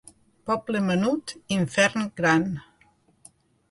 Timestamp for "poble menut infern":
0.49-2.11